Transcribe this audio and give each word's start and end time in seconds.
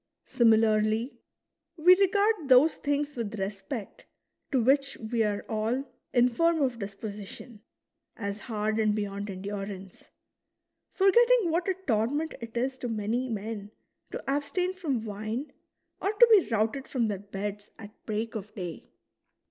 Similarly, 0.25 1.19
we 1.77 1.95
regard 1.97 2.49
those 2.49 2.77
things 2.77 3.15
with 3.15 3.37
respect 3.39 4.07
to 4.51 4.59
which 4.59 4.97
we 4.97 5.23
are 5.23 5.45
all 5.47 5.85
infirm 6.11 6.59
of 6.63 6.79
disposi 6.79 7.27
tion, 7.27 7.61
as 8.17 8.39
hard 8.39 8.79
and 8.79 8.95
beyond 8.95 9.29
endurance, 9.29 10.09
forgetting 10.89 11.51
what 11.51 11.69
a 11.69 11.75
torment 11.85 12.33
it 12.41 12.57
is 12.57 12.79
to 12.79 12.87
many 12.89 13.29
men 13.29 13.69
to 14.09 14.23
abstain 14.27 14.73
from 14.73 15.05
wine 15.05 15.53
or 16.01 16.11
to 16.11 16.27
be 16.31 16.47
routed 16.49 16.87
from 16.87 17.07
their 17.07 17.19
beds 17.19 17.69
at 17.77 17.91
break 18.07 18.33
of 18.33 18.55
day. 18.55 18.89